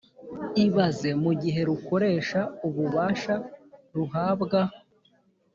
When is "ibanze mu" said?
0.65-1.31